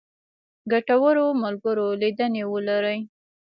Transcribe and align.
ګټورو 0.71 1.25
ملګرو 1.43 1.87
لیدنې 2.01 2.43
ولرئ. 2.51 2.99